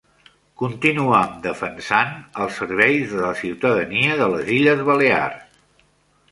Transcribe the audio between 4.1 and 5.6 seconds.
de les Illes Balears.